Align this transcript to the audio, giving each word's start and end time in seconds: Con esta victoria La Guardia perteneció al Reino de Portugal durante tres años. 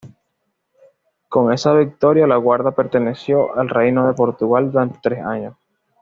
Con 1.29 1.53
esta 1.53 1.75
victoria 1.75 2.25
La 2.25 2.37
Guardia 2.37 2.71
perteneció 2.71 3.55
al 3.55 3.69
Reino 3.69 4.07
de 4.07 4.13
Portugal 4.15 4.71
durante 4.71 4.97
tres 4.99 5.19
años. 5.23 5.53